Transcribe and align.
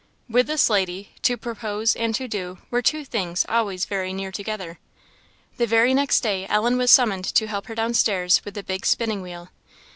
With 0.27 0.47
this 0.47 0.67
lady, 0.67 1.11
to 1.21 1.37
propose 1.37 1.95
and 1.95 2.15
to 2.15 2.27
do 2.27 2.57
were 2.71 2.81
two 2.81 3.05
things 3.05 3.45
always 3.47 3.85
very 3.85 4.13
near 4.13 4.31
together. 4.31 4.79
The 5.57 5.67
very 5.67 5.93
next 5.93 6.21
day 6.21 6.47
Ellen 6.49 6.79
was 6.79 6.89
summoned 6.89 7.25
to 7.25 7.45
help 7.45 7.67
her 7.67 7.75
down 7.75 7.93
stairs 7.93 8.41
with 8.43 8.55
the 8.55 8.63
big 8.63 8.87
spinning 8.87 9.21
wheel. 9.21 9.49